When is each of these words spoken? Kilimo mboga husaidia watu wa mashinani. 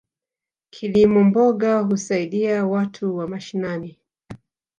Kilimo 0.69 1.23
mboga 1.23 1.79
husaidia 1.81 2.65
watu 2.65 3.17
wa 3.17 3.27
mashinani. 3.27 3.97